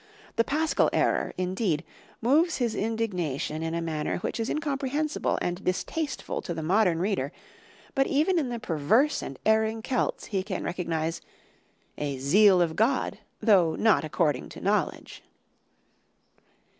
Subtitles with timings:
[0.35, 1.83] The Paschal error, indeed,
[2.23, 7.31] moves his indignation in a manner which is incomprehensible and distasteful to the modern reader,
[7.93, 11.21] but even in the perverse and erring Celts he can recognize
[11.99, 15.21] "a zeal of God, though not according to knowledge."